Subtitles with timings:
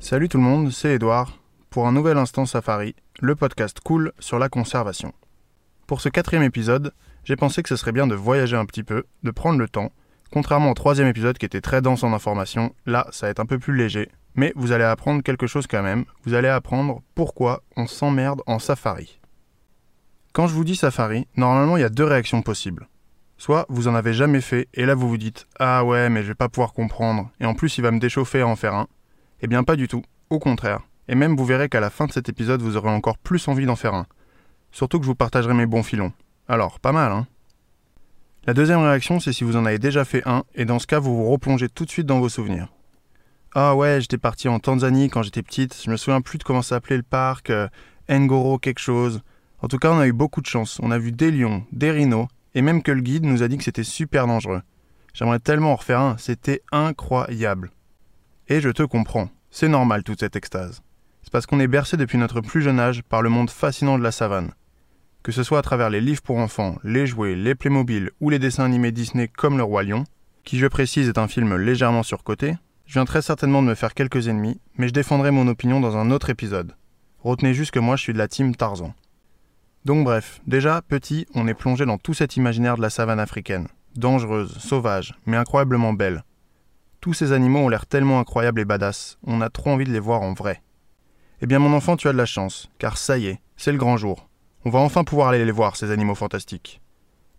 [0.00, 1.38] Salut tout le monde, c'est Edouard
[1.68, 5.12] pour un nouvel instant safari, le podcast cool sur la conservation.
[5.86, 6.94] Pour ce quatrième épisode,
[7.24, 9.92] j'ai pensé que ce serait bien de voyager un petit peu, de prendre le temps.
[10.32, 13.44] Contrairement au troisième épisode qui était très dense en informations, là ça va être un
[13.44, 14.08] peu plus léger,
[14.38, 16.04] mais vous allez apprendre quelque chose quand même.
[16.24, 19.18] Vous allez apprendre pourquoi on s'emmerde en safari.
[20.32, 22.88] Quand je vous dis safari, normalement il y a deux réactions possibles.
[23.36, 26.28] Soit vous en avez jamais fait et là vous vous dites Ah ouais, mais je
[26.28, 28.86] vais pas pouvoir comprendre, et en plus il va me déchauffer à en faire un.
[29.42, 30.82] Eh bien pas du tout, au contraire.
[31.08, 33.66] Et même vous verrez qu'à la fin de cet épisode vous aurez encore plus envie
[33.66, 34.06] d'en faire un.
[34.70, 36.12] Surtout que je vous partagerai mes bons filons.
[36.46, 37.26] Alors, pas mal, hein
[38.46, 41.00] La deuxième réaction, c'est si vous en avez déjà fait un, et dans ce cas,
[41.00, 42.68] vous vous replongez tout de suite dans vos souvenirs.
[43.54, 46.60] Ah ouais, j'étais parti en Tanzanie quand j'étais petite, je me souviens plus de comment
[46.60, 47.66] s'appelait le parc, euh,
[48.10, 49.22] Ngoro quelque chose.
[49.62, 51.90] En tout cas, on a eu beaucoup de chance, on a vu des lions, des
[51.90, 54.60] rhinos, et même que le guide nous a dit que c'était super dangereux.
[55.14, 57.70] J'aimerais tellement en refaire un, c'était incroyable.
[58.48, 60.82] Et je te comprends, c'est normal toute cette extase.
[61.22, 64.02] C'est parce qu'on est bercé depuis notre plus jeune âge par le monde fascinant de
[64.02, 64.52] la savane.
[65.22, 68.38] Que ce soit à travers les livres pour enfants, les jouets, les Playmobil ou les
[68.38, 70.04] dessins animés Disney comme Le Roi Lion,
[70.44, 72.54] qui je précise est un film légèrement surcoté,
[72.88, 75.98] je viens très certainement de me faire quelques ennemis, mais je défendrai mon opinion dans
[75.98, 76.74] un autre épisode.
[77.20, 78.94] Retenez juste que moi je suis de la team Tarzan.
[79.84, 83.68] Donc bref, déjà, petit, on est plongé dans tout cet imaginaire de la savane africaine.
[83.96, 86.24] Dangereuse, sauvage, mais incroyablement belle,
[87.02, 90.00] tous ces animaux ont l'air tellement incroyables et badass, on a trop envie de les
[90.00, 90.62] voir en vrai.
[91.42, 93.78] Eh bien mon enfant, tu as de la chance, car ça y est, c'est le
[93.78, 94.30] grand jour.
[94.64, 96.80] On va enfin pouvoir aller les voir, ces animaux fantastiques.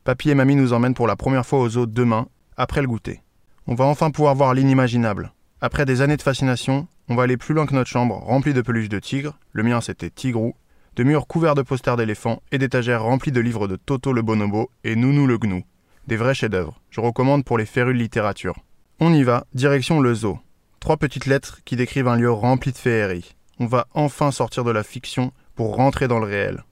[0.03, 3.23] Papy et mamie nous emmènent pour la première fois au zoo demain, après le goûter.
[3.65, 5.33] On va enfin pouvoir voir l'inimaginable.
[5.61, 8.61] Après des années de fascination, on va aller plus loin que notre chambre remplie de
[8.61, 10.55] peluches de tigres, le mien c'était Tigrou,
[10.95, 14.69] de murs couverts de posters d'éléphants et d'étagères remplies de livres de Toto le bonobo
[14.85, 15.63] et Nounou le gnou.
[16.07, 16.79] Des vrais chefs-d'œuvre.
[16.89, 18.55] Je recommande pour les férus de littérature.
[19.01, 20.39] On y va, direction le zoo.
[20.79, 23.35] Trois petites lettres qui décrivent un lieu rempli de féerie.
[23.59, 26.63] On va enfin sortir de la fiction pour rentrer dans le réel.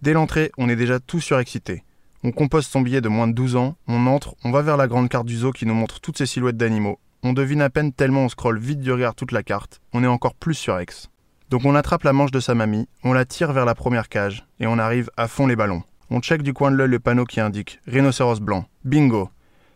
[0.00, 1.82] Dès l'entrée, on est déjà tout surexcité.
[2.22, 4.86] On compose son billet de moins de 12 ans, on entre, on va vers la
[4.86, 7.00] grande carte du zoo qui nous montre toutes ces silhouettes d'animaux.
[7.22, 10.08] On devine à peine tellement on scrolle vite du regard toute la carte, on est
[10.08, 11.10] encore plus surex.
[11.50, 14.46] Donc on attrape la manche de sa mamie, on la tire vers la première cage,
[14.60, 15.82] et on arrive à fond les ballons.
[16.10, 18.66] On check du coin de l'œil le panneau qui indique rhinocéros blanc.
[18.84, 19.30] Bingo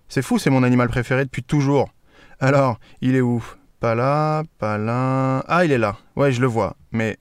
[0.09, 1.91] c'est fou, c'est mon animal préféré depuis toujours.
[2.39, 3.45] Alors, il est où?
[3.81, 5.45] Pas là, pas là.
[5.49, 5.97] Ah, il est là.
[6.15, 6.77] Ouais, je le vois.
[6.93, 7.19] Mais.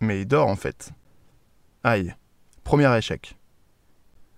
[0.00, 0.92] Mais il dort en fait.
[1.82, 2.14] Aïe.
[2.64, 3.36] Premier échec.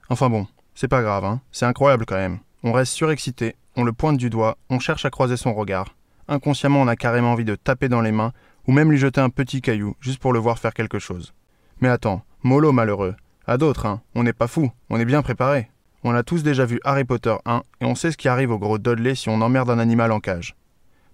[0.09, 1.41] Enfin bon, c'est pas grave, hein.
[1.53, 2.39] C'est incroyable quand même.
[2.62, 5.94] On reste surexcité, on le pointe du doigt, on cherche à croiser son regard.
[6.28, 8.32] Inconsciemment, on a carrément envie de taper dans les mains
[8.66, 11.34] ou même lui jeter un petit caillou juste pour le voir faire quelque chose.
[11.80, 13.16] Mais attends, mollo malheureux.
[13.47, 14.03] À d'autres, hein.
[14.14, 15.70] On n'est pas fou, on est bien préparé.
[16.04, 18.59] On a tous déjà vu Harry Potter 1 et on sait ce qui arrive au
[18.59, 20.54] gros Dudley si on emmerde un animal en cage.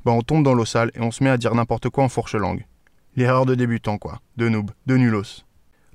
[0.05, 2.09] Bah on tombe dans l'eau sale et on se met à dire n'importe quoi en
[2.09, 2.67] fourche-langue.
[3.17, 5.45] L'erreur de débutant quoi, de noob, de nulos.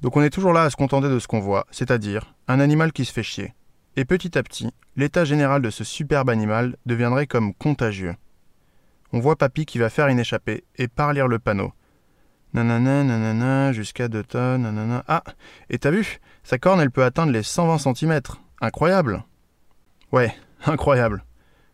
[0.01, 2.91] Donc on est toujours là à se contenter de ce qu'on voit, c'est-à-dire un animal
[2.91, 3.53] qui se fait chier.
[3.97, 8.15] Et petit à petit, l'état général de ce superbe animal deviendrait comme contagieux.
[9.11, 11.73] On voit Papy qui va faire une échappée et par lire le panneau.
[12.53, 15.03] Nanana, nanana, jusqu'à 2 tonnes, nanana.
[15.09, 15.23] Ah,
[15.69, 18.21] et t'as vu Sa corne, elle peut atteindre les 120 cm.
[18.61, 19.25] Incroyable
[20.13, 20.33] Ouais,
[20.65, 21.25] incroyable.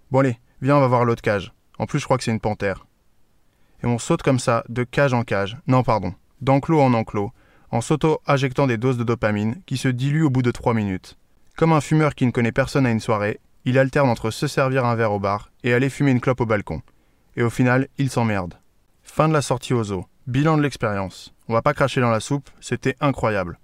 [0.09, 1.53] Bon allez, viens, on va voir l'autre cage.
[1.77, 2.87] En plus, je crois que c'est une panthère.
[3.83, 5.57] Et on saute comme ça, de cage en cage.
[5.67, 7.31] Non, pardon, d'enclos en enclos,
[7.69, 11.17] en s'auto-ajectant des doses de dopamine qui se diluent au bout de trois minutes.
[11.57, 14.85] Comme un fumeur qui ne connaît personne à une soirée, il alterne entre se servir
[14.85, 16.83] un verre au bar et aller fumer une clope au balcon.
[17.35, 18.59] Et au final, il s'emmerde.
[19.01, 20.05] Fin de la sortie au zoo.
[20.27, 21.33] Bilan de l'expérience.
[21.47, 23.57] On va pas cracher dans la soupe, c'était incroyable.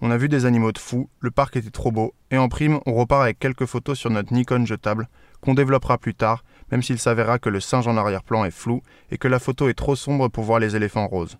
[0.00, 2.80] On a vu des animaux de fou, le parc était trop beau, et en prime,
[2.86, 5.06] on repart avec quelques photos sur notre Nikon jetable,
[5.42, 8.80] qu'on développera plus tard, même s'il s'avérera que le singe en arrière-plan est flou
[9.10, 11.36] et que la photo est trop sombre pour voir les éléphants roses.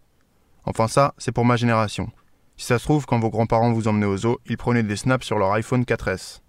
[0.66, 2.12] Enfin ça, c'est pour ma génération.
[2.56, 5.26] Si ça se trouve, quand vos grands-parents vous emmenaient au zoo, ils prenaient des snaps
[5.26, 6.40] sur leur iPhone 4S.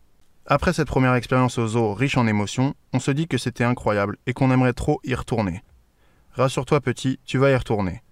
[0.45, 4.17] Après cette première expérience au zoo riche en émotions, on se dit que c'était incroyable
[4.27, 5.63] et qu'on aimerait trop y retourner.
[6.33, 8.03] Rassure-toi petit, tu vas y retourner.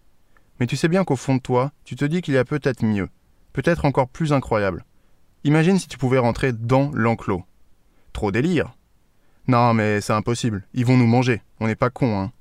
[0.60, 2.84] Mais tu sais bien qu'au fond de toi, tu te dis qu'il y a peut-être
[2.84, 3.10] mieux,
[3.54, 4.84] peut-être encore plus incroyable.
[5.44, 7.44] Imagine si tu pouvais rentrer dans l'enclos.
[8.14, 8.76] Trop délire.
[9.48, 10.66] Non, mais c'est impossible.
[10.74, 11.42] Ils vont nous manger.
[11.60, 12.32] On n'est pas cons, hein.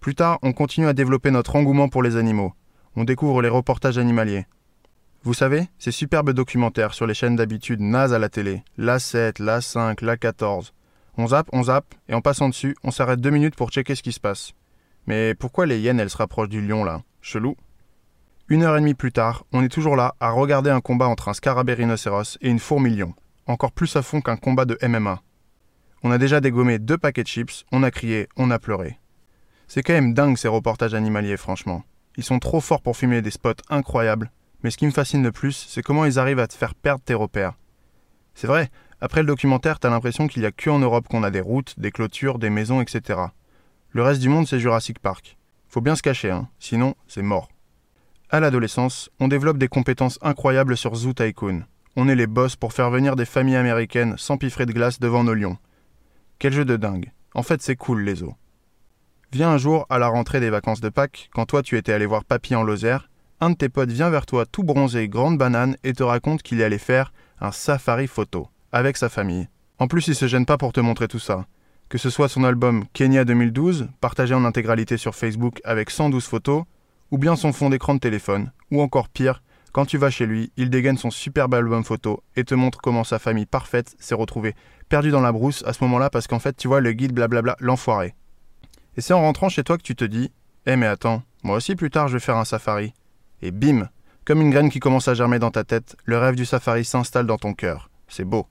[0.00, 2.54] Plus tard, on continue à développer notre engouement pour les animaux.
[2.94, 4.46] On découvre les reportages animaliers.
[5.26, 9.40] Vous savez, ces superbes documentaires sur les chaînes d'habitude nazes à la télé, la 7,
[9.40, 10.72] la 5, la 14.
[11.18, 14.04] On zappe, on zappe, et en passant dessus, on s'arrête deux minutes pour checker ce
[14.04, 14.52] qui se passe.
[15.08, 17.02] Mais pourquoi les hyènes elles se rapprochent du lion là?
[17.22, 17.56] Chelou.
[18.46, 21.28] Une heure et demie plus tard, on est toujours là à regarder un combat entre
[21.28, 23.12] un scarabée rhinocéros et une fourmi-lion,
[23.48, 25.22] encore plus à fond qu'un combat de MMA.
[26.04, 29.00] On a déjà dégommé deux paquets de chips, on a crié, on a pleuré.
[29.66, 31.82] C'est quand même dingue ces reportages animaliers, franchement.
[32.16, 34.30] Ils sont trop forts pour filmer des spots incroyables,
[34.66, 37.04] mais ce qui me fascine le plus, c'est comment ils arrivent à te faire perdre
[37.04, 37.52] tes repères.
[38.34, 38.68] C'est vrai,
[39.00, 41.78] après le documentaire, t'as l'impression qu'il n'y a que en Europe qu'on a des routes,
[41.78, 43.20] des clôtures, des maisons, etc.
[43.90, 45.38] Le reste du monde, c'est Jurassic Park.
[45.68, 47.48] Faut bien se cacher, hein, sinon c'est mort.
[48.28, 51.62] À l'adolescence, on développe des compétences incroyables sur Zoo Tycoon.
[51.94, 55.34] On est les boss pour faire venir des familles américaines s'empiffrer de glace devant nos
[55.34, 55.58] lions.
[56.40, 57.12] Quel jeu de dingue.
[57.34, 58.34] En fait, c'est cool les zoos.
[59.30, 62.06] Viens un jour, à la rentrée des vacances de Pâques, quand toi tu étais allé
[62.06, 63.08] voir Papy en Lozère,
[63.40, 66.60] un de tes potes vient vers toi tout bronzé, grande banane, et te raconte qu'il
[66.60, 69.48] est allé faire un safari photo, avec sa famille.
[69.78, 71.46] En plus, il se gêne pas pour te montrer tout ça.
[71.88, 76.64] Que ce soit son album Kenya 2012, partagé en intégralité sur Facebook avec 112 photos,
[77.10, 79.42] ou bien son fond d'écran de téléphone, ou encore pire,
[79.76, 83.04] quand tu vas chez lui, il dégaine son superbe album photo et te montre comment
[83.04, 84.54] sa famille parfaite s'est retrouvée
[84.88, 87.56] perdue dans la brousse à ce moment-là parce qu'en fait, tu vois, le guide blablabla,
[87.60, 88.14] l'enfoiré.
[88.96, 90.32] Et c'est en rentrant chez toi que tu te dis
[90.64, 92.94] Eh mais attends, moi aussi plus tard je vais faire un safari.
[93.42, 93.88] Et bim
[94.24, 97.26] Comme une graine qui commence à germer dans ta tête, le rêve du safari s'installe
[97.26, 97.90] dans ton cœur.
[98.08, 98.46] C'est beau.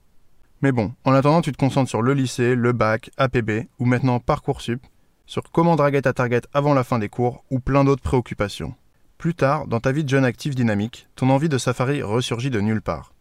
[0.62, 4.20] Mais bon, en attendant, tu te concentres sur le lycée, le bac, APB, ou maintenant
[4.20, 4.82] Parcoursup,
[5.26, 8.76] sur comment draguer ta target avant la fin des cours, ou plein d'autres préoccupations.
[9.18, 12.62] Plus tard, dans ta vie de jeune actif dynamique, ton envie de safari ressurgit de
[12.62, 13.14] nulle part.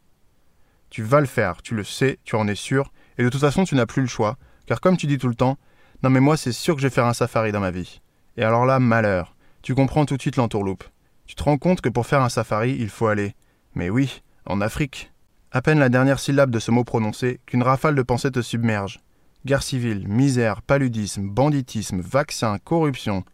[0.90, 3.64] Tu vas le faire, tu le sais, tu en es sûr, et de toute façon
[3.64, 4.36] tu n'as plus le choix,
[4.66, 5.56] car comme tu dis tout le temps,
[6.02, 8.00] non mais moi c'est sûr que je vais faire un safari dans ma vie.
[8.36, 10.84] Et alors là, malheur, tu comprends tout de suite l'entourloupe.
[11.26, 13.34] Tu te rends compte que pour faire un safari, il faut aller,
[13.74, 15.12] mais oui, en Afrique.
[15.52, 19.00] À peine la dernière syllabe de ce mot prononcé, qu'une rafale de pensées te submerge.
[19.46, 23.24] Guerre civile, misère, paludisme, banditisme, vaccin, corruption,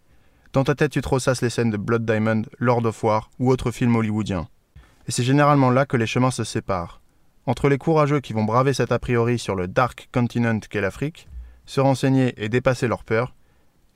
[0.53, 3.53] dans ta tête, tu te ressasses les scènes de Blood Diamond, Lord of War ou
[3.53, 4.49] autres films hollywoodiens.
[5.07, 7.01] Et c'est généralement là que les chemins se séparent.
[7.47, 11.29] Entre les courageux qui vont braver cet a priori sur le dark continent qu'est l'Afrique,
[11.67, 13.33] se renseigner et dépasser leur peur,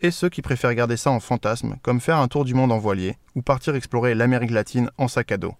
[0.04, 2.78] et ceux qui préfèrent garder ça en fantasme, comme faire un tour du monde en
[2.78, 5.54] voilier, ou partir explorer l'Amérique latine en sac à dos.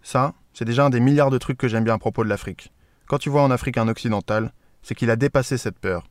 [0.00, 2.72] Ça, c'est déjà un des milliards de trucs que j'aime bien à propos de l'Afrique.
[3.08, 4.52] Quand tu vois en Afrique un occidental,
[4.82, 6.06] c'est qu'il a dépassé cette peur.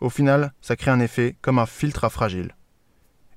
[0.00, 2.54] Au final, ça crée un effet comme un filtre à fragile.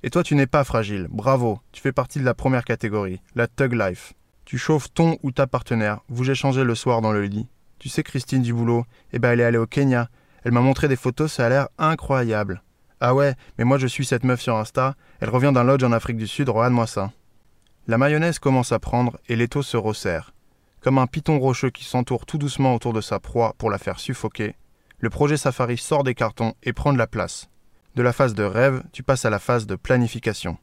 [0.04, 1.08] Et toi, tu n'es pas fragile.
[1.10, 1.58] Bravo.
[1.72, 4.12] Tu fais partie de la première catégorie, la Tug Life.
[4.44, 6.02] Tu chauffes ton ou ta partenaire.
[6.08, 7.48] Vous échangez le soir dans le lit.
[7.80, 10.08] Tu sais, Christine du boulot, eh ben, elle est allée au Kenya.
[10.44, 12.62] Elle m'a montré des photos, ça a l'air incroyable.
[13.00, 14.94] Ah ouais, mais moi je suis cette meuf sur Insta.
[15.20, 17.12] Elle revient d'un lodge en Afrique du Sud, regarde-moi ça.
[17.86, 20.34] La mayonnaise commence à prendre et l'étau se resserre.
[20.80, 24.00] Comme un python rocheux qui s'entoure tout doucement autour de sa proie pour la faire
[24.00, 24.56] suffoquer,
[24.98, 27.48] le projet Safari sort des cartons et prend de la place.
[27.94, 30.58] De la phase de rêve, tu passes à la phase de planification.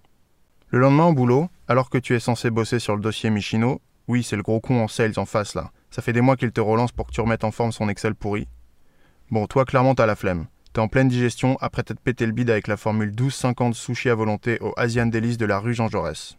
[0.69, 4.23] Le lendemain au boulot, alors que tu es censé bosser sur le dossier Michino, oui,
[4.23, 5.71] c'est le gros con en sales en face là.
[5.89, 8.13] Ça fait des mois qu'il te relance pour que tu remettes en forme son Excel
[8.13, 8.47] pourri.
[9.31, 10.47] Bon, toi clairement t'as la flemme.
[10.75, 14.15] T'es en pleine digestion après t'être pété le bide avec la formule 12,50 sushi à
[14.15, 16.37] volonté au Asian Delice de la rue Jean Jaurès.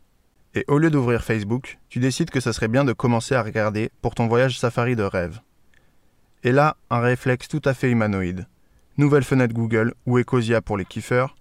[0.54, 3.90] Et au lieu d'ouvrir Facebook, tu décides que ça serait bien de commencer à regarder
[4.02, 5.40] pour ton voyage safari de rêve.
[6.44, 8.46] Et là, un réflexe tout à fait humanoïde
[8.98, 11.34] nouvelle fenêtre Google ou Ecosia pour les kiffeurs,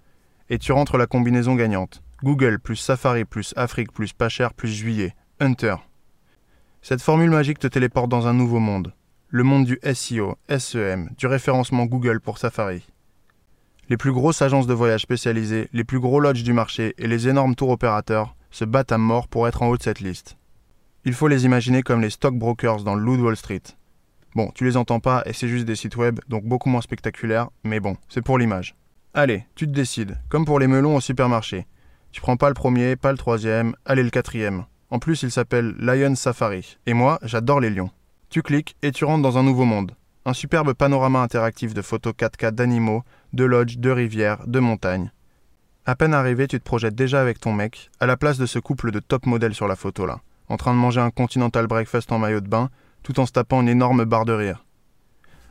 [0.49, 2.01] et tu rentres la combinaison gagnante.
[2.23, 5.13] Google plus Safari plus Afrique plus pas cher plus juillet.
[5.41, 5.75] Hunter.
[6.81, 8.93] Cette formule magique te téléporte dans un nouveau monde.
[9.27, 12.85] Le monde du SEO, SEM, du référencement Google pour Safari.
[13.87, 17.27] Les plus grosses agences de voyage spécialisées, les plus gros lodges du marché et les
[17.27, 20.37] énormes tours opérateurs se battent à mort pour être en haut de cette liste.
[21.03, 23.61] Il faut les imaginer comme les stockbrokers dans le Wall Street.
[24.33, 27.49] Bon, tu les entends pas et c'est juste des sites web, donc beaucoup moins spectaculaires,
[27.63, 28.75] mais bon, c'est pour l'image.
[29.13, 31.67] Allez, tu te décides, comme pour les melons au supermarché.
[32.11, 34.65] Tu prends pas le premier, pas le troisième, allez le quatrième.
[34.89, 37.91] En plus, il s'appelle Lion Safari, et moi, j'adore les lions.
[38.29, 39.95] Tu cliques et tu rentres dans un nouveau monde.
[40.25, 43.03] Un superbe panorama interactif de photos 4K d'animaux,
[43.35, 45.11] de lodges, de rivières, de montagnes.
[45.85, 48.59] À peine arrivé, tu te projettes déjà avec ton mec, à la place de ce
[48.59, 52.11] couple de top modèles sur la photo là, en train de manger un continental breakfast
[52.13, 52.69] en maillot de bain,
[53.03, 54.65] tout en se tapant une énorme barre de rire.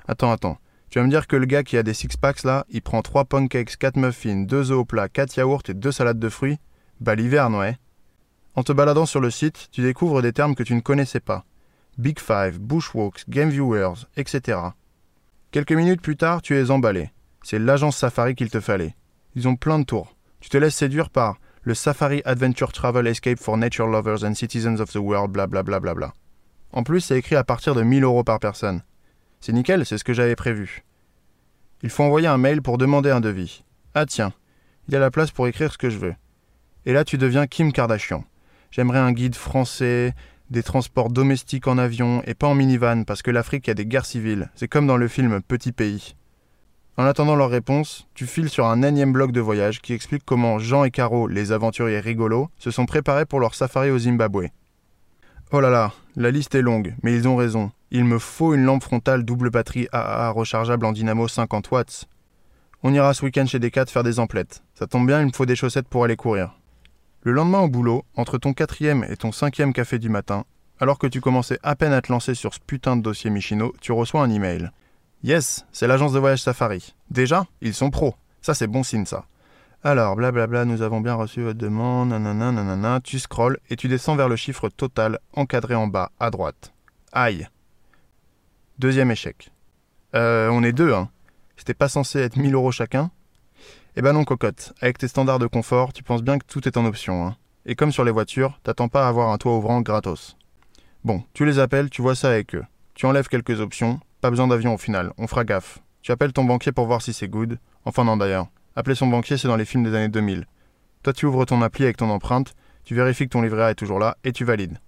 [0.08, 0.58] Attends, attends.
[0.88, 3.26] Tu vas me dire que le gars qui a des six-packs là, il prend 3
[3.26, 6.58] pancakes, 4 muffins, 2 œufs au plat, 4 yaourts et 2 salades de fruits?
[7.00, 7.76] Bah l'hiverne, ouais.
[8.54, 11.44] En te baladant sur le site, tu découvres des termes que tu ne connaissais pas.
[11.98, 14.58] Big Five, Bushwalks, Game Viewers, etc.
[15.50, 17.10] Quelques minutes plus tard, tu es emballé.
[17.44, 18.96] C'est l'agence Safari qu'il te fallait.
[19.34, 20.16] Ils ont plein de tours.
[20.40, 24.80] Tu te laisses séduire par le Safari Adventure Travel Escape for Nature Lovers and Citizens
[24.80, 25.78] of the World, blablabla.
[25.78, 26.14] Bla bla bla.
[26.72, 28.82] En plus, c'est écrit à partir de 1000 euros par personne.
[29.40, 30.84] C'est nickel, c'est ce que j'avais prévu.
[31.82, 33.62] Il faut envoyer un mail pour demander un devis.
[33.92, 34.32] Ah tiens,
[34.88, 36.14] Il y a la place pour écrire ce que je veux.
[36.86, 38.24] Et là, tu deviens Kim Kardashian.
[38.70, 40.14] J'aimerais un guide français,
[40.48, 44.06] des transports domestiques en avion et pas en minivan parce que l'Afrique a des guerres
[44.06, 44.50] civiles.
[44.54, 46.16] C'est comme dans le film Petit pays.
[46.96, 50.60] En attendant leur réponse, tu files sur un énième blog de voyage qui explique comment
[50.60, 54.46] Jean et Caro, les aventuriers rigolos, se sont préparés pour leur safari au Zimbabwe.
[55.50, 57.72] Oh là là, la liste est longue, mais ils ont raison.
[57.90, 62.04] Il me faut une lampe frontale double batterie AA rechargeable en dynamo 50 watts.
[62.84, 64.62] On ira ce week-end chez Decat faire des emplettes.
[64.74, 66.54] Ça tombe bien, il me faut des chaussettes pour aller courir.
[67.22, 70.44] Le lendemain au boulot, entre ton quatrième et ton cinquième café du matin,
[70.78, 73.72] alors que tu commençais à peine à te lancer sur ce putain de dossier Michino,
[73.80, 74.70] tu reçois un email.
[75.24, 76.94] Yes, c'est l'agence de voyage Safari.
[77.08, 78.14] Déjà, ils sont pros.
[78.42, 79.24] Ça, c'est bon signe, ça.
[79.82, 83.00] Alors, blablabla, nous avons bien reçu votre demande, nanana, nanana.
[83.02, 86.74] Tu scrolles et tu descends vers le chiffre total encadré en bas, à droite.
[87.10, 87.48] Aïe.
[88.78, 89.50] Deuxième échec.
[90.14, 91.08] Euh, on est deux, hein.
[91.56, 93.10] C'était pas censé être 1000 euros chacun
[93.96, 94.74] eh ben non, cocotte.
[94.82, 97.26] Avec tes standards de confort, tu penses bien que tout est en option.
[97.26, 97.36] Hein.
[97.64, 100.36] Et comme sur les voitures, t'attends pas à avoir un toit ouvrant gratos.
[101.04, 102.64] Bon, tu les appelles, tu vois ça avec eux.
[102.94, 105.80] Tu enlèves quelques options, pas besoin d'avion au final, on fera gaffe.
[106.00, 107.58] Tu appelles ton banquier pour voir si c'est good.
[107.84, 108.46] Enfin non d'ailleurs.
[108.74, 110.46] Appeler son banquier, c'est dans les films des années 2000.
[111.02, 112.54] Toi, tu ouvres ton appli avec ton empreinte,
[112.84, 114.78] tu vérifies que ton livret A est toujours là et tu valides.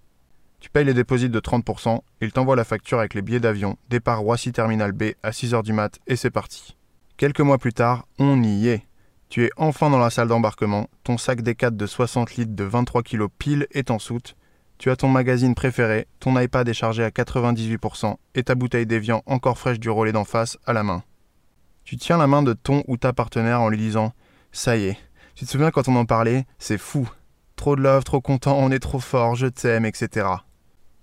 [0.58, 4.20] Tu payes les dépôts de 30%, il t'envoie la facture avec les billets d'avion, départ
[4.20, 6.74] Roissy Terminal B à 6h du mat et c'est parti.
[7.18, 8.86] Quelques mois plus tard, on y est.
[9.28, 13.02] Tu es enfin dans la salle d'embarquement, ton sac D4 de 60 litres de 23
[13.02, 14.34] kg pile est en soute,
[14.78, 19.22] tu as ton magazine préféré, ton iPad est chargé à 98% et ta bouteille d'évian
[19.26, 21.02] encore fraîche du relais d'en face à la main.
[21.84, 24.12] Tu tiens la main de ton ou ta partenaire en lui disant
[24.52, 24.98] Ça y est,
[25.34, 27.08] tu te souviens quand on en parlait C'est fou.
[27.56, 30.26] Trop de love, trop content, on est trop fort, je t'aime, etc.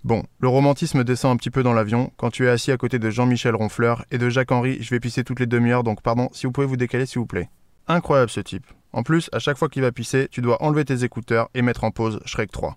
[0.04, 2.98] Bon, le romantisme descend un petit peu dans l'avion quand tu es assis à côté
[2.98, 6.46] de Jean-Michel Ronfleur et de Jacques-Henri, je vais pisser toutes les demi-heures donc pardon, si
[6.46, 7.48] vous pouvez vous décaler s'il vous plaît.
[7.88, 8.66] Incroyable ce type.
[8.92, 11.84] En plus, à chaque fois qu'il va pisser, tu dois enlever tes écouteurs et mettre
[11.84, 12.76] en pause Shrek 3.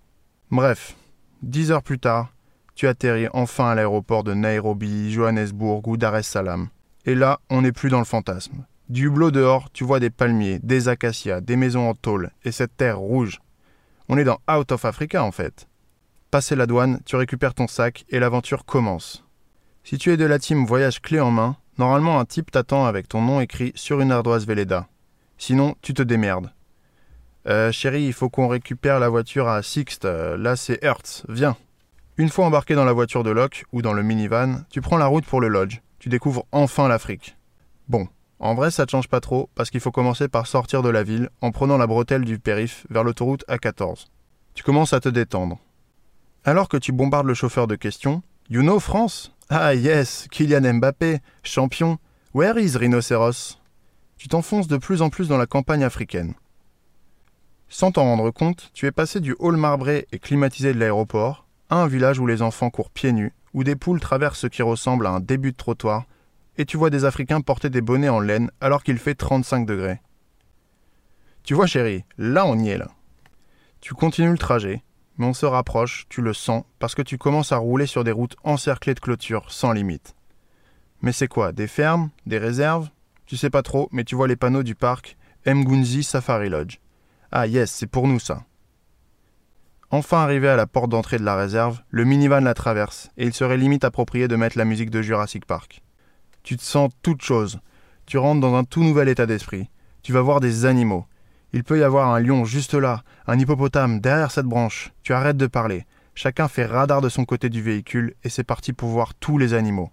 [0.50, 0.96] Bref,
[1.42, 2.32] dix heures plus tard,
[2.74, 6.70] tu atterris enfin à l'aéroport de Nairobi, Johannesburg ou Dar es Salaam.
[7.06, 8.66] Et là, on n'est plus dans le fantasme.
[8.88, 12.78] Du hublot dehors, tu vois des palmiers, des acacias, des maisons en tôle et cette
[12.78, 13.42] terre rouge.
[14.08, 15.68] On est dans Out of Africa en fait.
[16.32, 19.26] Passé la douane, tu récupères ton sac et l'aventure commence.
[19.84, 23.10] Si tu es de la team voyage clé en main, normalement un type t'attend avec
[23.10, 24.88] ton nom écrit sur une ardoise Véleda.
[25.38, 26.52] Sinon, tu te démerdes.
[27.48, 30.06] Euh, chérie, il faut qu'on récupère la voiture à Sixte.
[30.06, 31.24] Là, c'est Hertz.
[31.30, 31.56] Viens.
[32.18, 35.06] Une fois embarqué dans la voiture de Locke ou dans le minivan, tu prends la
[35.06, 35.82] route pour le lodge.
[36.00, 37.38] Tu découvres enfin l'Afrique.
[37.88, 38.08] Bon,
[38.40, 41.04] en vrai, ça te change pas trop parce qu'il faut commencer par sortir de la
[41.04, 44.08] ville en prenant la bretelle du périph vers l'autoroute A14.
[44.56, 45.60] Tu commences à te détendre.
[46.44, 49.34] Alors que tu bombardes le chauffeur de questions, You know France?
[49.50, 52.00] Ah yes, Kylian Mbappé, champion.
[52.34, 53.60] Where is Rhinocéros
[54.18, 56.34] tu t'enfonces de plus en plus dans la campagne africaine.
[57.70, 61.76] Sans t'en rendre compte, tu es passé du hall marbré et climatisé de l'aéroport à
[61.76, 65.06] un village où les enfants courent pieds nus, où des poules traversent ce qui ressemble
[65.06, 66.06] à un début de trottoir,
[66.58, 70.02] et tu vois des Africains porter des bonnets en laine alors qu'il fait 35 degrés.
[71.44, 72.90] Tu vois chérie, là on y est là.
[73.82, 74.84] Tu continues le trajet,
[75.18, 78.12] mais on se rapproche, tu le sens, parce que tu commences à rouler sur des
[78.12, 80.16] routes encerclées de clôtures sans limite.
[81.02, 82.90] Mais c'est quoi Des fermes Des réserves?
[83.26, 86.80] Tu sais pas trop, mais tu vois les panneaux du parc Mgunzi Safari Lodge.
[87.32, 88.44] Ah yes, c'est pour nous ça.
[89.90, 93.34] Enfin arrivé à la porte d'entrée de la réserve, le minivan la traverse, et il
[93.34, 95.82] serait limite approprié de mettre la musique de Jurassic Park.
[96.44, 97.60] Tu te sens toute chose.
[98.06, 99.70] Tu rentres dans un tout nouvel état d'esprit.
[100.04, 101.06] Tu vas voir des animaux.
[101.54, 104.94] Il peut y avoir un lion juste là, un hippopotame derrière cette branche.
[105.04, 105.86] Tu arrêtes de parler.
[106.16, 109.54] Chacun fait radar de son côté du véhicule et c'est parti pour voir tous les
[109.54, 109.92] animaux.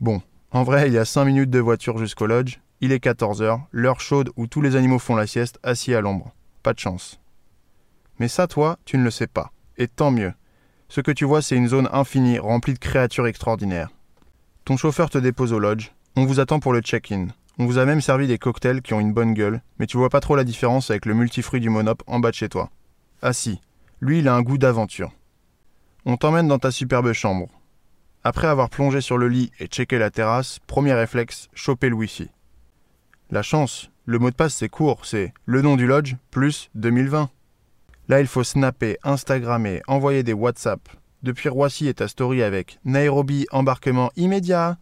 [0.00, 3.60] Bon, en vrai, il y a 5 minutes de voiture jusqu'au lodge, il est 14h,
[3.70, 6.34] l'heure chaude où tous les animaux font la sieste assis à l'ombre.
[6.62, 7.20] Pas de chance.
[8.18, 9.52] Mais ça, toi, tu ne le sais pas.
[9.78, 10.32] Et tant mieux.
[10.88, 13.90] Ce que tu vois, c'est une zone infinie remplie de créatures extraordinaires.
[14.64, 17.28] Ton chauffeur te dépose au lodge, on vous attend pour le check-in.
[17.58, 20.08] On vous a même servi des cocktails qui ont une bonne gueule, mais tu vois
[20.08, 22.70] pas trop la différence avec le multifruit du Monop en bas de chez toi.
[23.22, 23.60] Ah si,
[24.00, 25.12] lui il a un goût d'aventure.
[26.04, 27.48] On t'emmène dans ta superbe chambre.
[28.24, 32.30] Après avoir plongé sur le lit et checké la terrasse, premier réflexe, choper le wifi.
[33.30, 37.30] La chance, le mot de passe c'est court, c'est le nom du lodge plus 2020.
[38.08, 40.80] Là il faut snapper, instagrammer, envoyer des WhatsApp.
[41.22, 44.76] Depuis Roissy et ta story avec Nairobi embarquement immédiat.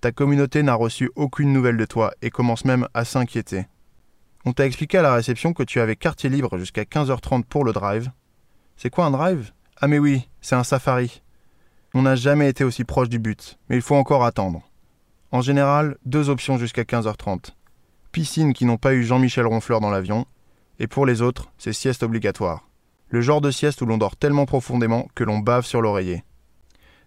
[0.00, 3.66] Ta communauté n'a reçu aucune nouvelle de toi et commence même à s'inquiéter.
[4.44, 7.72] On t'a expliqué à la réception que tu avais quartier libre jusqu'à 15h30 pour le
[7.72, 8.10] drive.
[8.76, 9.52] C'est quoi un drive?
[9.80, 11.22] Ah mais oui, c'est un safari.
[11.94, 14.62] On n'a jamais été aussi proche du but, mais il faut encore attendre.
[15.32, 17.50] En général, deux options jusqu'à 15h30.
[18.12, 20.26] Piscines qui n'ont pas eu Jean-Michel Ronfleur dans l'avion,
[20.78, 22.68] et pour les autres, c'est sieste obligatoire.
[23.08, 26.22] Le genre de sieste où l'on dort tellement profondément que l'on bave sur l'oreiller.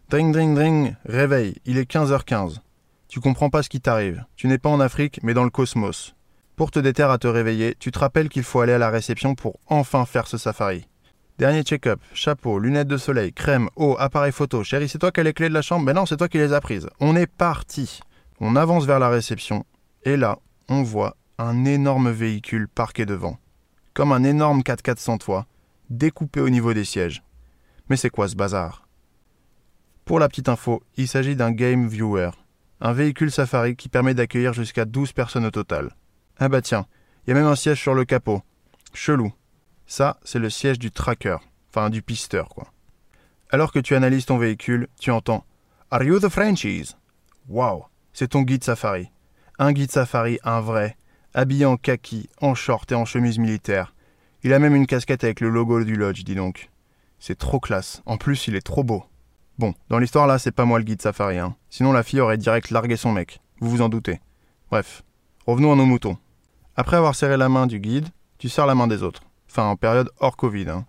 [0.09, 2.57] Dring dring dring, réveil, il est 15h15.
[3.07, 4.25] Tu comprends pas ce qui t'arrive.
[4.35, 6.15] Tu n'es pas en Afrique, mais dans le cosmos.
[6.55, 9.35] Pour te déterrer à te réveiller, tu te rappelles qu'il faut aller à la réception
[9.35, 10.87] pour enfin faire ce safari.
[11.37, 14.63] Dernier check-up, chapeau, lunettes de soleil, crème, eau, appareil photo.
[14.63, 15.85] Chérie, c'est toi qui as les clés de la chambre?
[15.85, 16.87] Mais non, c'est toi qui les as prises.
[16.99, 17.99] On est parti.
[18.39, 19.65] On avance vers la réception,
[20.03, 23.37] et là, on voit un énorme véhicule parqué devant.
[23.93, 25.47] Comme un énorme 4x4 sans toit,
[25.89, 27.23] découpé au niveau des sièges.
[27.89, 28.87] Mais c'est quoi ce bazar?
[30.05, 32.31] Pour la petite info, il s'agit d'un Game Viewer,
[32.81, 35.95] un véhicule safari qui permet d'accueillir jusqu'à 12 personnes au total.
[36.37, 36.85] Ah bah tiens,
[37.25, 38.41] il y a même un siège sur le capot.
[38.93, 39.33] Chelou.
[39.87, 41.37] Ça, c'est le siège du tracker,
[41.69, 42.71] enfin du pisteur quoi.
[43.49, 45.45] Alors que tu analyses ton véhicule, tu entends
[45.91, 46.95] Are you the Frenchies
[47.47, 49.11] Waouh, c'est ton guide safari.
[49.57, 50.97] Un guide safari, un vrai,
[51.33, 53.95] habillé en kaki, en short et en chemise militaire.
[54.43, 56.69] Il a même une casquette avec le logo du lodge, dis donc.
[57.19, 58.01] C'est trop classe.
[58.05, 59.05] En plus, il est trop beau.
[59.57, 61.55] Bon, dans l'histoire là, c'est pas moi le guide safari, hein.
[61.69, 63.39] Sinon la fille aurait direct largué son mec.
[63.61, 64.19] Vous vous en doutez.
[64.69, 65.03] Bref,
[65.47, 66.17] revenons à nos moutons.
[66.75, 69.23] Après avoir serré la main du guide, tu serres la main des autres.
[69.49, 70.69] Enfin, en période hors Covid.
[70.69, 70.85] Hein.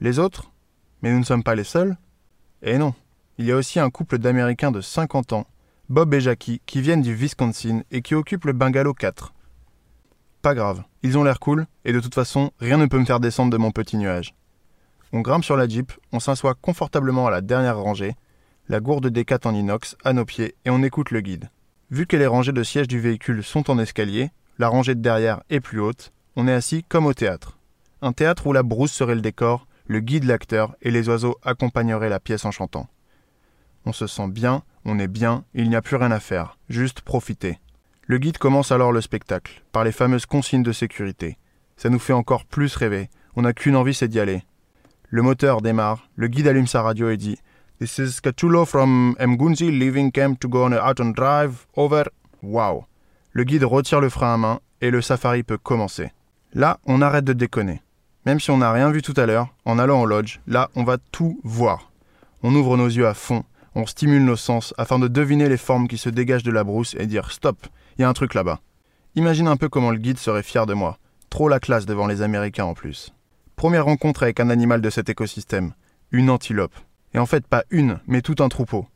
[0.00, 0.50] Les autres?
[1.02, 1.96] Mais nous ne sommes pas les seuls
[2.62, 2.94] Eh non.
[3.38, 5.46] Il y a aussi un couple d'Américains de 50 ans,
[5.88, 9.32] Bob et Jackie, qui viennent du Wisconsin et qui occupent le bungalow 4.
[10.42, 13.20] Pas grave, ils ont l'air cool, et de toute façon, rien ne peut me faire
[13.20, 14.34] descendre de mon petit nuage.
[15.12, 18.16] On grimpe sur la Jeep, on s'assoit confortablement à la dernière rangée,
[18.68, 21.50] la gourde des 4 en inox à nos pieds, et on écoute le guide.
[21.92, 25.44] Vu que les rangées de sièges du véhicule sont en escalier, la rangée de derrière
[25.50, 27.58] est plus haute, on est assis comme au théâtre.
[28.02, 32.08] Un théâtre où la brousse serait le décor, le guide l'acteur et les oiseaux accompagneraient
[32.08, 32.88] la pièce en chantant.
[33.86, 37.02] On se sent bien, on est bien, il n'y a plus rien à faire, juste
[37.02, 37.60] profiter.
[38.02, 41.38] Le guide commence alors le spectacle, par les fameuses consignes de sécurité.
[41.76, 44.42] Ça nous fait encore plus rêver, on n'a qu'une envie c'est d'y aller.
[45.08, 47.38] Le moteur démarre, le guide allume sa radio et dit
[47.78, 52.04] This is Cachulo from Mgunzi leaving camp to go on a out on drive, over.
[52.42, 52.86] Wow.
[53.32, 56.10] Le guide retire le frein à main et le safari peut commencer.
[56.54, 57.82] Là, on arrête de déconner.
[58.24, 60.84] Même si on n'a rien vu tout à l'heure, en allant au lodge, là, on
[60.84, 61.92] va tout voir.
[62.42, 63.44] On ouvre nos yeux à fond,
[63.76, 66.96] on stimule nos sens afin de deviner les formes qui se dégagent de la brousse
[66.98, 68.60] et dire stop, il y a un truc là-bas.
[69.16, 70.98] Imagine un peu comment le guide serait fier de moi.
[71.28, 73.12] Trop la classe devant les Américains en plus.
[73.54, 75.74] Première rencontre avec un animal de cet écosystème,
[76.10, 76.74] une antilope.
[77.12, 78.86] Et en fait pas une, mais tout un troupeau.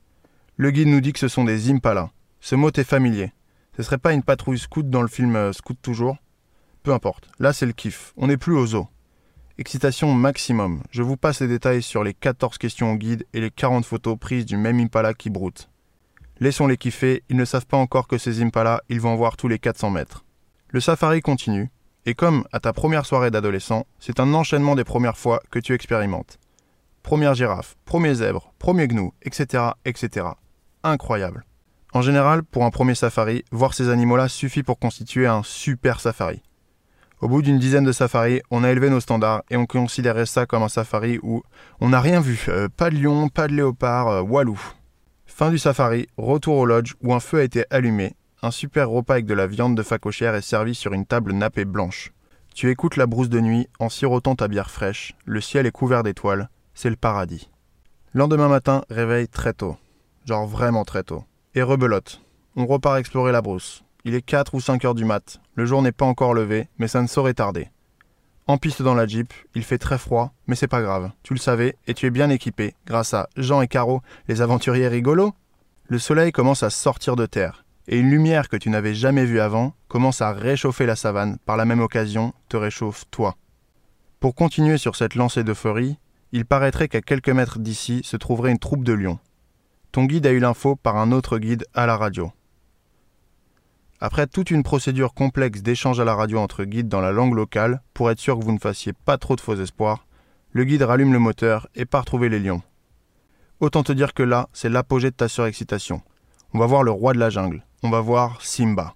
[0.57, 2.11] Le guide nous dit que ce sont des impalas.
[2.41, 3.33] Ce mot est familier.
[3.77, 6.17] Ce serait pas une patrouille scout dans le film euh, Scout toujours?
[6.83, 8.89] Peu importe, là c'est le kiff, on n'est plus aux zoo.
[9.61, 10.83] Excitation maximum.
[10.91, 14.19] Je vous passe les détails sur les 14 questions au guide et les 40 photos
[14.19, 15.69] prises du même Impala qui broute.
[16.39, 19.59] Laissons-les kiffer, ils ne savent pas encore que ces Impala, ils vont voir tous les
[19.59, 20.25] 400 mètres.
[20.71, 21.69] Le safari continue,
[22.07, 25.75] et comme à ta première soirée d'adolescent, c'est un enchaînement des premières fois que tu
[25.75, 26.39] expérimentes.
[27.03, 30.29] Première girafe, premier zèbre, premier gnou, etc., etc.
[30.85, 31.45] Incroyable.
[31.93, 36.41] En général, pour un premier safari, voir ces animaux-là suffit pour constituer un super safari.
[37.21, 40.47] Au bout d'une dizaine de safaris, on a élevé nos standards et on considérait ça
[40.47, 41.43] comme un safari où
[41.79, 44.59] on n'a rien vu, euh, pas de lion, pas de léopard, euh, walou.
[45.27, 49.15] Fin du safari, retour au lodge où un feu a été allumé, un super repas
[49.15, 52.11] avec de la viande de facochère est servi sur une table nappée blanche.
[52.55, 56.03] Tu écoutes la brousse de nuit en sirotant ta bière fraîche, le ciel est couvert
[56.03, 57.51] d'étoiles, c'est le paradis.
[58.15, 59.77] Lendemain matin, réveil très tôt.
[60.25, 61.25] Genre vraiment très tôt.
[61.55, 62.23] Et rebelote.
[62.57, 63.85] On repart explorer la brousse.
[64.05, 65.41] Il est 4 ou 5 heures du mat.
[65.55, 67.69] Le jour n'est pas encore levé, mais ça ne saurait tarder.
[68.47, 71.11] En piste dans la Jeep, il fait très froid, mais c'est pas grave.
[71.23, 74.89] Tu le savais, et tu es bien équipé, grâce à Jean et Caro, les aventuriers
[74.89, 75.35] rigolos.
[75.87, 79.41] Le soleil commence à sortir de terre, et une lumière que tu n'avais jamais vue
[79.41, 83.37] avant commence à réchauffer la savane, par la même occasion, te réchauffe toi.
[84.19, 85.99] Pour continuer sur cette lancée d'euphorie,
[86.33, 89.19] il paraîtrait qu'à quelques mètres d'ici se trouverait une troupe de lions.
[89.93, 92.33] Ton guide a eu l'info par un autre guide à la radio.
[94.03, 97.83] Après toute une procédure complexe d'échange à la radio entre guides dans la langue locale,
[97.93, 100.07] pour être sûr que vous ne fassiez pas trop de faux espoirs,
[100.53, 102.63] le guide rallume le moteur et part trouver les lions.
[103.61, 106.01] Autant te dire que là, c'est l'apogée de ta surexcitation.
[106.55, 108.95] On va voir le roi de la jungle, on va voir Simba.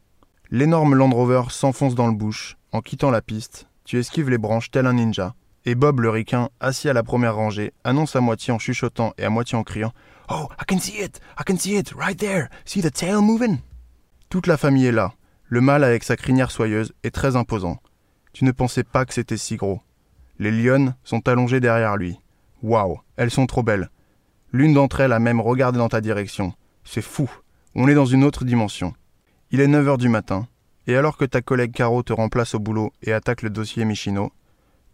[0.50, 4.70] L'énorme Land Rover s'enfonce dans le bush, en quittant la piste, tu esquives les branches
[4.70, 5.34] tel un ninja,
[5.66, 9.24] et Bob le ricain, assis à la première rangée, annonce à moitié en chuchotant et
[9.24, 9.92] à moitié en criant
[10.30, 13.58] Oh, I can see it, I can see it, right there, see the tail moving?
[14.34, 15.12] Toute la famille est là.
[15.44, 17.78] Le mâle avec sa crinière soyeuse est très imposant.
[18.32, 19.80] Tu ne pensais pas que c'était si gros.
[20.40, 22.18] Les lionnes sont allongées derrière lui.
[22.60, 23.90] Waouh, elles sont trop belles.
[24.50, 26.52] L'une d'entre elles a même regardé dans ta direction.
[26.82, 27.30] C'est fou.
[27.76, 28.92] On est dans une autre dimension.
[29.52, 30.48] Il est 9 heures du matin.
[30.88, 34.32] Et alors que ta collègue Caro te remplace au boulot et attaque le dossier Michino,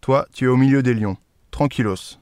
[0.01, 1.17] toi, tu es au milieu des lions,
[1.49, 2.19] tranquillos.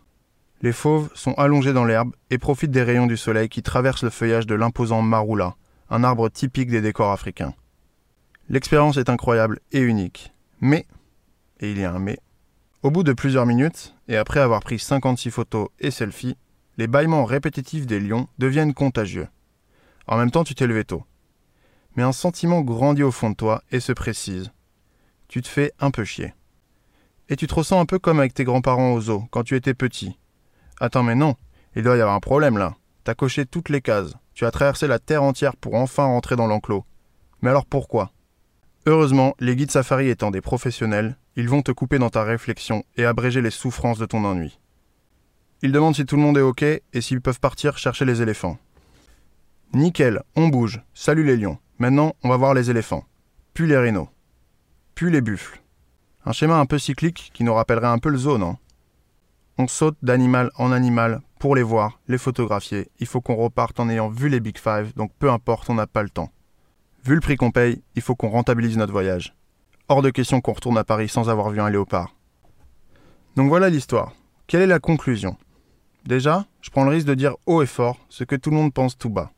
[0.61, 4.09] Les fauves sont allongés dans l'herbe et profitent des rayons du soleil qui traversent le
[4.09, 5.57] feuillage de l'imposant marula,
[5.89, 7.53] un arbre typique des décors africains.
[8.47, 10.33] L'expérience est incroyable et unique.
[10.61, 10.85] Mais,
[11.59, 12.19] et il y a un mais,
[12.81, 16.37] au bout de plusieurs minutes, et après avoir pris 56 photos et selfies,
[16.77, 19.27] les bâillements répétitifs des lions deviennent contagieux.
[20.07, 21.03] En même temps, tu t'es levé tôt.
[21.95, 24.51] Mais un sentiment grandit au fond de toi et se précise.
[25.27, 26.33] Tu te fais un peu chier.
[27.27, 29.73] Et tu te ressens un peu comme avec tes grands-parents au zoo, quand tu étais
[29.73, 30.17] petit.
[30.79, 31.35] Attends, mais non,
[31.75, 32.75] il doit y avoir un problème là.
[33.03, 34.13] T'as coché toutes les cases.
[34.39, 36.85] Tu as traversé la terre entière pour enfin rentrer dans l'enclos.
[37.41, 38.13] Mais alors pourquoi?
[38.85, 43.03] Heureusement, les guides safari étant des professionnels, ils vont te couper dans ta réflexion et
[43.03, 44.57] abréger les souffrances de ton ennui.
[45.61, 48.57] Ils demandent si tout le monde est OK et s'ils peuvent partir chercher les éléphants.
[49.73, 51.57] Nickel, on bouge, salut les lions.
[51.77, 53.03] Maintenant, on va voir les éléphants.
[53.53, 54.07] Puis les rhinos.
[54.95, 55.61] Puis les buffles.
[56.25, 58.55] Un schéma un peu cyclique qui nous rappellerait un peu le zoo, non?
[59.57, 62.89] On saute d'animal en animal pour les voir, les photographier.
[62.99, 65.87] Il faut qu'on reparte en ayant vu les Big Five, donc peu importe, on n'a
[65.87, 66.31] pas le temps.
[67.05, 69.33] Vu le prix qu'on paye, il faut qu'on rentabilise notre voyage.
[69.87, 72.13] Hors de question qu'on retourne à Paris sans avoir vu un léopard.
[73.37, 74.11] Donc voilà l'histoire.
[74.47, 75.37] Quelle est la conclusion?
[76.05, 78.73] Déjà, je prends le risque de dire haut et fort ce que tout le monde
[78.73, 79.31] pense tout bas.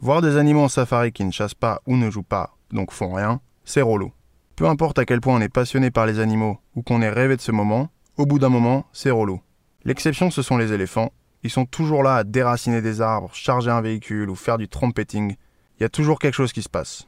[0.00, 3.14] Voir des animaux en safari qui ne chassent pas ou ne jouent pas, donc font
[3.14, 4.12] rien, c'est relou.
[4.56, 7.36] Peu importe à quel point on est passionné par les animaux ou qu'on ait rêvé
[7.36, 9.40] de ce moment, au bout d'un moment, c'est relou.
[9.84, 11.12] L'exception, ce sont les éléphants.
[11.46, 15.36] Ils sont toujours là à déraciner des arbres, charger un véhicule ou faire du trompeting
[15.78, 17.06] il y a toujours quelque chose qui se passe.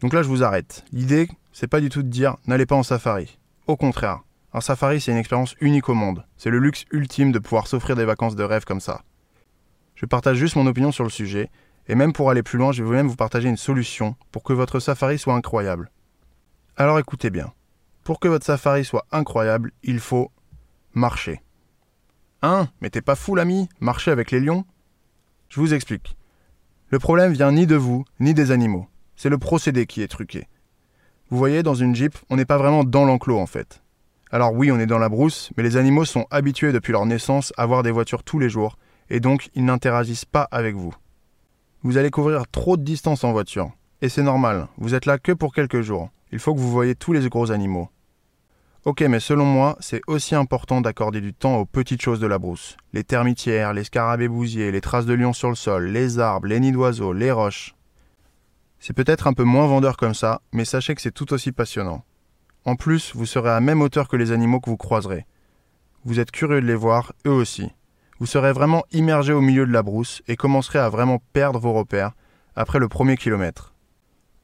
[0.00, 0.84] Donc là, je vous arrête.
[0.90, 3.38] L'idée, c'est pas du tout de dire n'allez pas en safari.
[3.68, 6.24] Au contraire, un safari, c'est une expérience unique au monde.
[6.36, 9.02] C'est le luxe ultime de pouvoir s'offrir des vacances de rêve comme ça.
[9.94, 11.48] Je partage juste mon opinion sur le sujet,
[11.86, 14.52] et même pour aller plus loin, je vais même vous partager une solution pour que
[14.52, 15.92] votre safari soit incroyable.
[16.76, 17.52] Alors écoutez bien.
[18.02, 20.32] Pour que votre safari soit incroyable, il faut
[20.94, 21.42] marcher.
[22.42, 24.64] Hein Mais t'es pas fou l'ami Marcher avec les lions?
[25.48, 26.16] Je vous explique.
[26.90, 28.86] Le problème vient ni de vous, ni des animaux.
[29.16, 30.46] C'est le procédé qui est truqué.
[31.30, 33.82] Vous voyez, dans une Jeep, on n'est pas vraiment dans l'enclos en fait.
[34.30, 37.52] Alors oui, on est dans la brousse, mais les animaux sont habitués depuis leur naissance
[37.56, 38.78] à voir des voitures tous les jours,
[39.10, 40.94] et donc ils n'interagissent pas avec vous.
[41.82, 43.70] Vous allez couvrir trop de distance en voiture.
[44.00, 46.10] Et c'est normal, vous êtes là que pour quelques jours.
[46.30, 47.88] Il faut que vous voyez tous les gros animaux.
[48.84, 52.38] Ok, mais selon moi, c'est aussi important d'accorder du temps aux petites choses de la
[52.38, 52.76] brousse.
[52.92, 56.60] Les termitières, les scarabées bousiers, les traces de lions sur le sol, les arbres, les
[56.60, 57.74] nids d'oiseaux, les roches.
[58.78, 62.04] C'est peut-être un peu moins vendeur comme ça, mais sachez que c'est tout aussi passionnant.
[62.64, 65.26] En plus, vous serez à même hauteur que les animaux que vous croiserez.
[66.04, 67.72] Vous êtes curieux de les voir, eux aussi.
[68.20, 71.72] Vous serez vraiment immergé au milieu de la brousse et commencerez à vraiment perdre vos
[71.72, 72.12] repères
[72.54, 73.74] après le premier kilomètre.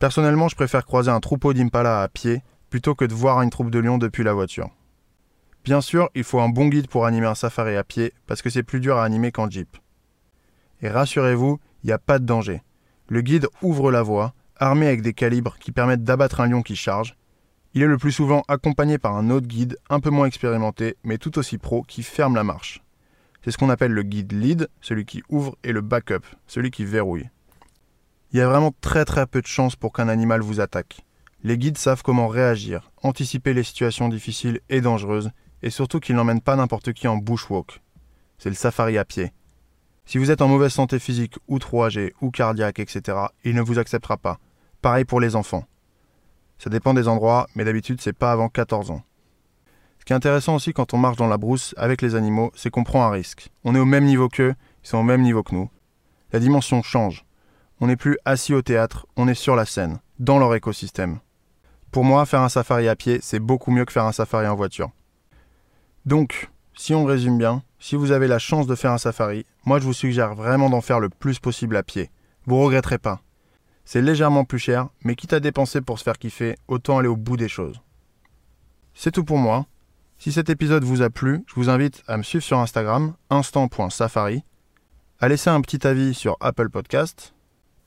[0.00, 2.42] Personnellement, je préfère croiser un troupeau d'impala à pied
[2.74, 4.68] plutôt que de voir une troupe de lions depuis la voiture.
[5.62, 8.50] Bien sûr, il faut un bon guide pour animer un safari à pied, parce que
[8.50, 9.76] c'est plus dur à animer qu'en jeep.
[10.82, 12.64] Et rassurez-vous, il n'y a pas de danger.
[13.06, 16.74] Le guide ouvre la voie, armé avec des calibres qui permettent d'abattre un lion qui
[16.74, 17.16] charge.
[17.74, 21.18] Il est le plus souvent accompagné par un autre guide, un peu moins expérimenté, mais
[21.18, 22.82] tout aussi pro, qui ferme la marche.
[23.44, 26.84] C'est ce qu'on appelle le guide lead, celui qui ouvre, et le backup, celui qui
[26.84, 27.30] verrouille.
[28.32, 31.04] Il y a vraiment très très peu de chances pour qu'un animal vous attaque.
[31.46, 35.30] Les guides savent comment réagir, anticiper les situations difficiles et dangereuses,
[35.62, 37.82] et surtout qu'ils n'emmènent pas n'importe qui en bushwalk.
[38.38, 39.30] C'est le safari à pied.
[40.06, 43.60] Si vous êtes en mauvaise santé physique ou trop âgé ou cardiaque, etc., il ne
[43.60, 44.38] vous acceptera pas.
[44.80, 45.64] Pareil pour les enfants.
[46.56, 49.02] Ça dépend des endroits, mais d'habitude c'est pas avant 14 ans.
[49.98, 52.70] Ce qui est intéressant aussi quand on marche dans la brousse avec les animaux, c'est
[52.70, 53.50] qu'on prend un risque.
[53.64, 55.70] On est au même niveau qu'eux, ils sont au même niveau que nous.
[56.32, 57.26] La dimension change.
[57.80, 61.20] On n'est plus assis au théâtre, on est sur la scène, dans leur écosystème.
[61.94, 64.56] Pour moi, faire un safari à pied, c'est beaucoup mieux que faire un safari en
[64.56, 64.90] voiture.
[66.06, 69.78] Donc, si on résume bien, si vous avez la chance de faire un safari, moi
[69.78, 72.10] je vous suggère vraiment d'en faire le plus possible à pied.
[72.46, 73.20] Vous regretterez pas.
[73.84, 77.14] C'est légèrement plus cher, mais quitte à dépenser pour se faire kiffer, autant aller au
[77.16, 77.80] bout des choses.
[78.92, 79.66] C'est tout pour moi.
[80.18, 84.42] Si cet épisode vous a plu, je vous invite à me suivre sur Instagram, instant.safari,
[85.20, 87.36] à laisser un petit avis sur Apple Podcast.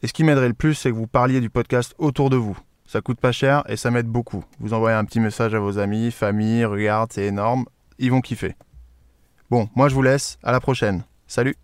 [0.01, 2.57] Et ce qui m'aiderait le plus, c'est que vous parliez du podcast autour de vous.
[2.87, 4.43] Ça coûte pas cher et ça m'aide beaucoup.
[4.59, 7.65] Vous envoyez un petit message à vos amis, famille, regarde, c'est énorme,
[7.99, 8.55] ils vont kiffer.
[9.51, 11.03] Bon, moi je vous laisse, à la prochaine.
[11.27, 11.55] Salut